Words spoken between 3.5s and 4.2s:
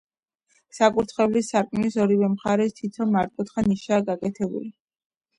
ნიშაა